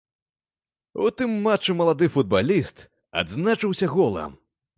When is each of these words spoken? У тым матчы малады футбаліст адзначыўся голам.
У 1.05 1.11
тым 1.21 1.35
матчы 1.47 1.75
малады 1.81 2.09
футбаліст 2.15 2.77
адзначыўся 3.23 3.85
голам. 3.95 4.31